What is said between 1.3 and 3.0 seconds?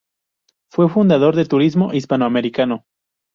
de Turismo-Hispanoamericano.